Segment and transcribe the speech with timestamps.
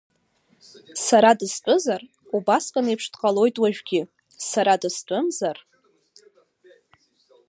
[1.05, 2.01] Сара дыстәызар,
[2.35, 4.01] убасҟан еиԥш дҟалоит уажәгьы,
[4.47, 5.57] са дыстәымзар…